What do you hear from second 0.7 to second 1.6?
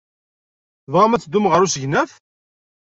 Tebɣam ad teddum